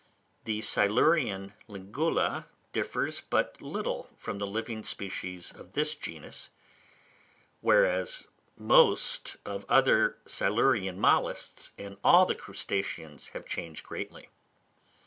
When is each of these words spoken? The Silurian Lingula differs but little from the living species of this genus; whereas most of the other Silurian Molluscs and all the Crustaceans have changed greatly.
The 0.45 0.63
Silurian 0.63 1.53
Lingula 1.69 2.45
differs 2.73 3.21
but 3.29 3.61
little 3.61 4.09
from 4.17 4.39
the 4.39 4.47
living 4.47 4.83
species 4.83 5.51
of 5.51 5.73
this 5.73 5.93
genus; 5.93 6.49
whereas 7.59 8.25
most 8.57 9.37
of 9.45 9.61
the 9.67 9.71
other 9.73 10.17
Silurian 10.25 10.97
Molluscs 10.99 11.71
and 11.77 11.97
all 12.03 12.25
the 12.25 12.33
Crustaceans 12.33 13.27
have 13.33 13.45
changed 13.45 13.85
greatly. 13.85 14.29